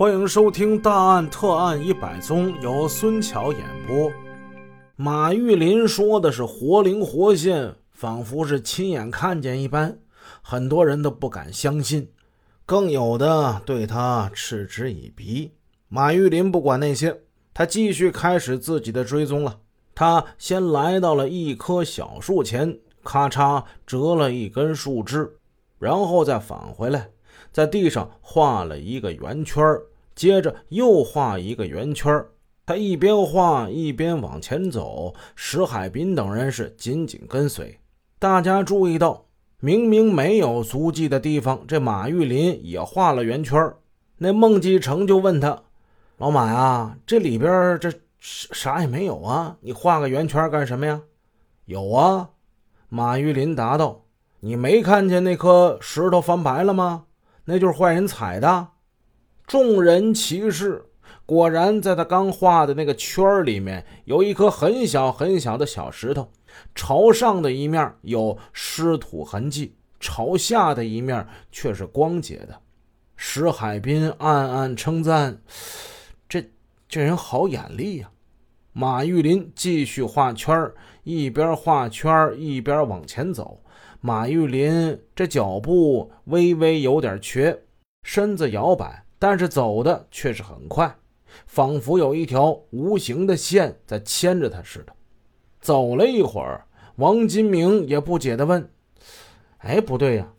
[0.00, 4.10] 欢迎收听《大案特案一百宗》，由孙桥演播。
[4.96, 9.98] 马玉林说的是活灵活现，仿佛是亲眼看见一般，
[10.40, 12.10] 很多人都不敢相信，
[12.64, 15.52] 更有的对他嗤之以鼻。
[15.88, 17.20] 马玉林不管那些，
[17.52, 19.58] 他继续开始自己的追踪了。
[19.94, 25.30] 他先来到了一棵小树前，咔嚓折了一根树枝，
[25.78, 27.10] 然后再返回来，
[27.52, 29.62] 在地上画了一个圆圈
[30.20, 32.22] 接着又画一个圆圈
[32.66, 37.78] 他一边画一边往前走，石海滨等人是紧紧跟随。
[38.18, 39.24] 大家注意到，
[39.60, 43.72] 明明没有足迹的地方，这马玉林也画了圆圈
[44.18, 45.62] 那孟继成就问他
[46.20, 49.56] ：“老马呀，这里边这啥也没有啊？
[49.62, 51.00] 你画个圆圈干什么呀
[51.64, 52.28] ？”“有啊。”
[52.90, 54.02] 马玉林答道
[54.40, 57.04] ，“你没看见那颗石头翻白了吗？
[57.46, 58.68] 那就是坏人踩的。”
[59.50, 60.80] 众人齐视，
[61.26, 66.30] 果然在他刚画的那个圈里面有一颗很小很小的小石头，
[66.72, 72.60] 朝上的一面有湿土痕迹，朝下的一面却是光洁的。
[73.16, 75.42] 石海滨暗暗称赞
[76.30, 76.48] ：“这
[76.88, 78.08] 这人好眼力呀！”
[78.72, 80.70] 马玉林继续画圈
[81.02, 83.60] 一边画圈一边往前走。
[84.00, 87.64] 马玉林这脚步微微有点瘸，
[88.04, 89.04] 身子摇摆。
[89.20, 90.96] 但是走的却是很快，
[91.46, 94.92] 仿佛有一条无形的线在牵着他似的。
[95.60, 96.64] 走了一会儿，
[96.96, 98.70] 王金明也不解地问
[99.58, 100.32] ：“哎，不对呀，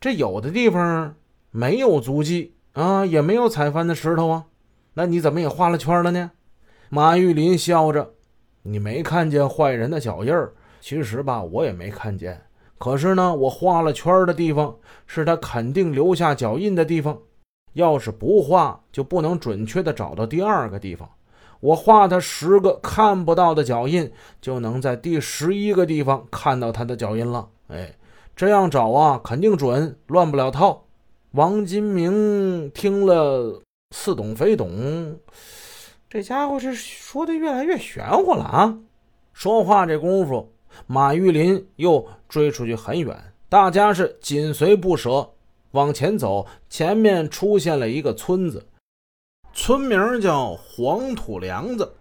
[0.00, 1.14] 这有的地方
[1.52, 4.46] 没有足迹啊，也没有踩翻的石头啊，
[4.94, 6.32] 那你怎么也画了圈了呢？”
[6.90, 8.14] 马玉林笑着
[8.64, 10.52] ：“你没看见坏人的脚印儿？
[10.80, 12.42] 其实吧，我也没看见。
[12.78, 17.16] 可是呢，我画了圈的地方是他肯定留下脚印的地方。”
[17.74, 21.08] 要是不画，就不能准确的找到第二个地方。
[21.60, 27.48] 我画他十个看不到的脚印，就能在第十一个地方看到他的脚印了。
[27.68, 27.94] 哎，
[28.36, 30.84] 这样找啊，肯定准，乱不了套。
[31.32, 35.18] 王金明听了似懂非懂，
[36.08, 38.78] 这家伙是说的越来越玄乎了啊！
[39.32, 40.52] 说话这功夫，
[40.86, 43.16] 马玉林又追出去很远，
[43.48, 45.30] 大家是紧随不舍。
[45.74, 48.64] 往前走，前面出现了一个村子，
[49.52, 51.94] 村名叫黄土梁子。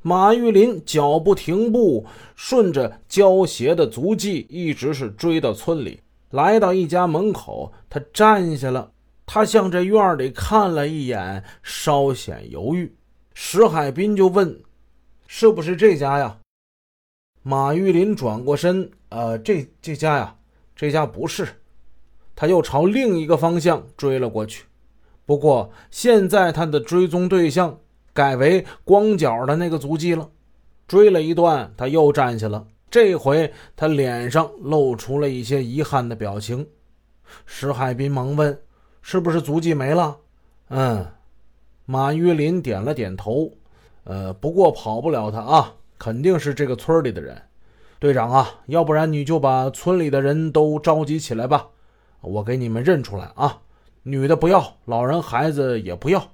[0.00, 6.00] 马玉林脚不停步，顺着胶鞋的足迹，一直是追到村里。
[6.30, 8.90] 来到一家门口，他站下了。
[9.26, 12.90] 他向这院里看了一眼，稍显犹豫。
[13.34, 14.58] 石海滨就问
[15.28, 16.38] ：“是不是这家呀？”
[17.44, 20.34] 马玉林转过身：“呃，这这家呀，
[20.74, 21.46] 这家不是。”
[22.34, 24.64] 他又朝另一个方向追了过去，
[25.24, 27.78] 不过现在他的追踪对象
[28.12, 30.28] 改为光脚的那个足迹了。
[30.88, 36.66] 追了一段，他又站下了，这回他脸上露出了一些遗憾的表情。
[37.46, 38.60] 石海滨忙问
[39.00, 40.18] ：“是不是足迹没了
[40.68, 41.06] ？”“嗯。”
[41.86, 43.52] 马玉林点了点头。
[44.04, 47.40] “呃，不过跑不了他啊，肯定是这个村里的人。
[47.98, 51.68] 队长啊，要不然你就把村里的人都召集起来吧。”
[52.22, 53.60] 我给你们认出来啊，
[54.04, 56.30] 女的不要，老人孩子也不要。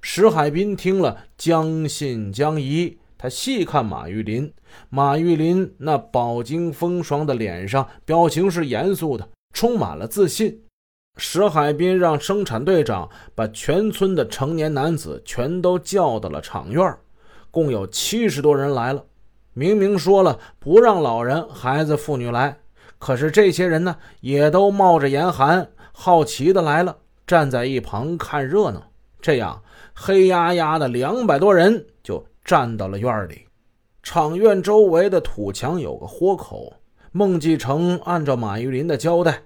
[0.00, 2.98] 石海滨听了，将信将疑。
[3.18, 4.50] 他细看马玉林，
[4.88, 10.62] 马玉林那饱经风霜的脸上，表情是严肃的，充满了自信。
[11.18, 16.96] 石海滨让生产队长把全村的成年男子全都叫到了厂院，
[17.50, 19.04] 共有七十多人来了。
[19.52, 22.56] 明明说了不让老人、孩子、妇女来。
[23.00, 28.80] 可是这些人呢，也都冒着严寒，好奇的来了，站在一旁看热闹。
[29.22, 29.62] 这样，
[29.94, 33.46] 黑压压的两百多人就站到了院里。
[34.02, 36.72] 厂院周围的土墙有个豁口，
[37.10, 39.42] 孟继成按照马玉林的交代，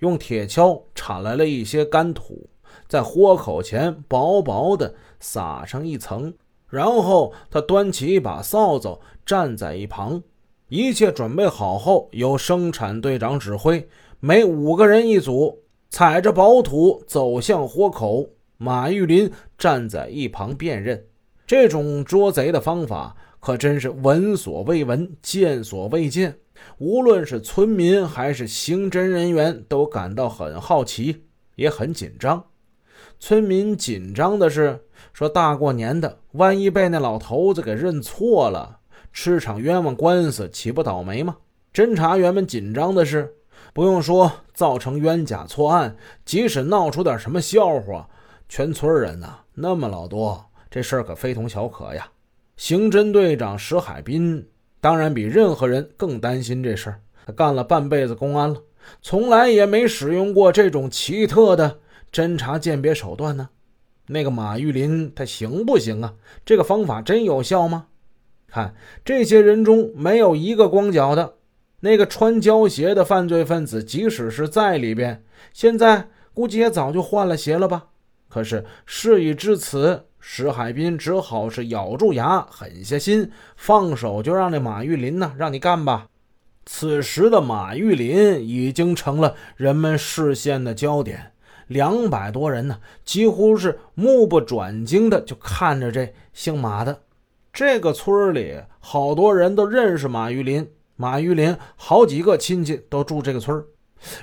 [0.00, 2.48] 用铁锹铲来了一些干土，
[2.86, 6.32] 在豁口前薄薄的撒上一层，
[6.68, 10.22] 然后他端起一把扫帚，站在一旁。
[10.70, 13.88] 一切准备好后，由生产队长指挥，
[14.20, 18.28] 每五个人一组，踩着薄土走向豁口。
[18.56, 21.06] 马玉林站在一旁辨认。
[21.44, 26.38] 这种捉贼的方法可真是闻所未闻、见所未见。
[26.78, 31.24] 无论是村民还是刑侦人员，都感到很好奇，
[31.56, 32.44] 也很紧张。
[33.18, 38.76] 村民紧张的是说：“大过年的，万一被那老头子给认错了。”
[39.12, 41.36] 吃场冤枉官司，岂不倒霉吗？
[41.72, 43.34] 侦查员们紧张的是，
[43.72, 48.08] 不用说造成冤假错案，即使闹出点什么笑话，
[48.48, 52.08] 全村人呐，那么老多，这事儿可非同小可呀。
[52.56, 54.46] 刑侦队长石海滨
[54.80, 57.00] 当然比任何人更担心这事儿。
[57.26, 58.60] 他干了半辈子公安了，
[59.00, 61.78] 从来也没使用过这种奇特的
[62.12, 63.48] 侦查鉴别手段呢。
[64.06, 66.14] 那个马玉林他行不行啊？
[66.44, 67.86] 这个方法真有效吗？
[68.50, 68.74] 看
[69.04, 71.34] 这些人中没有一个光脚的。
[71.82, 75.24] 那个穿胶鞋的犯罪分子，即使是在里边，
[75.54, 77.86] 现在估计也早就换了鞋了吧？
[78.28, 86.06] 可是事已至此，石海滨只好是咬住牙，狠下心，放手就让那马玉林呢，让你干吧。
[86.66, 91.32] 此时的马玉林已经成了人们视线的焦点，
[91.66, 97.00] 两百多人呢，几乎是目不转睛的就看着这姓马的。
[97.52, 100.70] 这个村里好多人都认识马玉林。
[100.96, 103.64] 马玉林好几个亲戚都住这个村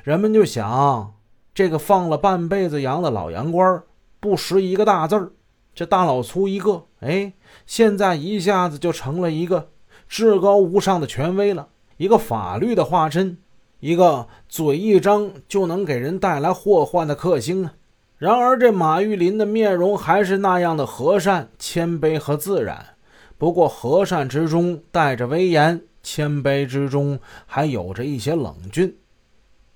[0.03, 1.15] 人们就想，
[1.53, 3.81] 这个放了半辈子羊的老洋官
[4.19, 5.31] 不识一个大字儿，
[5.73, 7.33] 这大老粗一个，哎，
[7.65, 9.69] 现在一下子就成了一个
[10.07, 13.37] 至高无上的权威了，一个法律的化身，
[13.79, 17.73] 一个嘴一张就能给人带来祸患的克星啊！
[18.17, 22.95] 然而，这马玉林的面容还是那样的和善、谦卑和自然，
[23.37, 25.81] 不过和善之中带着威严。
[26.03, 28.95] 谦卑之中还有着一些冷峻。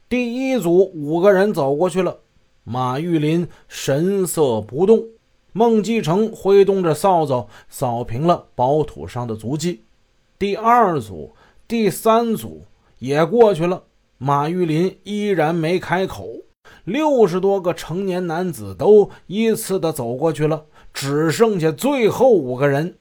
[0.08, 2.20] 第一组五个人走过去了，
[2.64, 5.04] 马玉林神色不动，
[5.52, 9.82] 孟继成挥动着扫帚扫平了薄土上的足迹。
[10.40, 11.34] 第二组、
[11.68, 12.62] 第三组
[13.00, 13.84] 也过去了，
[14.18, 16.30] 马玉林依然没开口。
[16.86, 20.64] 六十多个成年男子都依次的走过去了，
[20.94, 22.96] 只剩下最后五个人。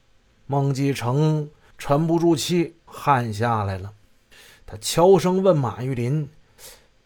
[0.50, 1.49] 孟继成
[1.79, 2.75] 沉不住气。
[2.85, 3.93] 汗下来了，
[4.67, 6.29] 他悄声问马玉林：“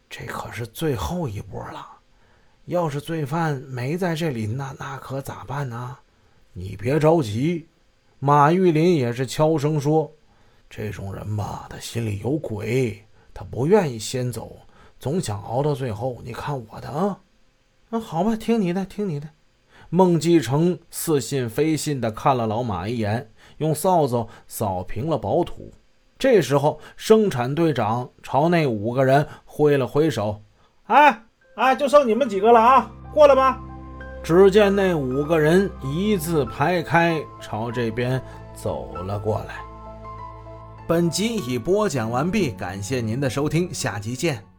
[0.09, 1.87] 这可是最后一波了，
[2.65, 5.99] 要是罪犯没在这里，那那可咋办呢？”
[6.55, 7.67] 你别着急，
[8.19, 10.11] 马玉林也是悄声说
[10.71, 13.05] ：“这种人吧，他心里有鬼，
[13.35, 14.57] 他不愿意先走，
[14.99, 16.23] 总想熬到最后。
[16.25, 17.21] 你看我的啊，
[17.91, 19.29] 那好吧，听你的，听你的。”
[19.95, 23.31] 孟继成似信非信地看了老马一眼。
[23.59, 25.73] 用扫帚扫平了薄土。
[26.19, 30.43] 这时候，生产队长朝那五个人挥了挥手
[30.87, 31.23] ：“哎
[31.55, 33.61] 哎，就剩你们几个了啊，过来吧！”
[34.21, 38.21] 只见那五个人一字排开，朝这边
[38.53, 39.61] 走了过来。
[40.89, 44.54] 本集已播讲完毕，感谢您的收听，下集见。